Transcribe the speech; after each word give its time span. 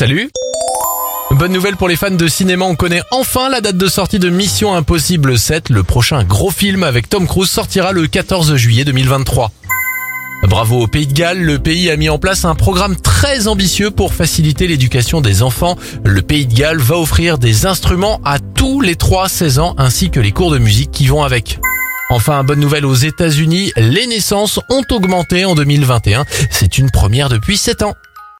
Salut 0.00 0.30
Bonne 1.32 1.52
nouvelle 1.52 1.76
pour 1.76 1.86
les 1.86 1.94
fans 1.94 2.10
de 2.10 2.26
cinéma, 2.26 2.64
on 2.64 2.74
connaît 2.74 3.02
enfin 3.10 3.50
la 3.50 3.60
date 3.60 3.76
de 3.76 3.86
sortie 3.86 4.18
de 4.18 4.30
Mission 4.30 4.74
Impossible 4.74 5.38
7. 5.38 5.68
Le 5.68 5.82
prochain 5.82 6.24
gros 6.24 6.50
film 6.50 6.84
avec 6.84 7.10
Tom 7.10 7.26
Cruise 7.26 7.50
sortira 7.50 7.92
le 7.92 8.06
14 8.06 8.56
juillet 8.56 8.86
2023. 8.86 9.52
Bravo 10.44 10.80
au 10.80 10.86
Pays 10.86 11.06
de 11.06 11.12
Galles, 11.12 11.42
le 11.42 11.58
pays 11.58 11.90
a 11.90 11.98
mis 11.98 12.08
en 12.08 12.16
place 12.16 12.46
un 12.46 12.54
programme 12.54 12.96
très 12.96 13.46
ambitieux 13.46 13.90
pour 13.90 14.14
faciliter 14.14 14.68
l'éducation 14.68 15.20
des 15.20 15.42
enfants. 15.42 15.76
Le 16.02 16.22
Pays 16.22 16.46
de 16.46 16.54
Galles 16.54 16.78
va 16.78 16.96
offrir 16.96 17.36
des 17.36 17.66
instruments 17.66 18.22
à 18.24 18.38
tous 18.38 18.80
les 18.80 18.94
3-16 18.94 19.60
ans 19.60 19.74
ainsi 19.76 20.08
que 20.08 20.18
les 20.18 20.32
cours 20.32 20.50
de 20.50 20.56
musique 20.56 20.92
qui 20.92 21.08
vont 21.08 21.24
avec. 21.24 21.58
Enfin, 22.08 22.42
bonne 22.42 22.60
nouvelle 22.60 22.86
aux 22.86 22.94
États-Unis, 22.94 23.70
les 23.76 24.06
naissances 24.06 24.60
ont 24.70 24.82
augmenté 24.90 25.44
en 25.44 25.54
2021. 25.54 26.24
C'est 26.50 26.78
une 26.78 26.90
première 26.90 27.28
depuis 27.28 27.58
7 27.58 27.82
ans. 27.82 27.94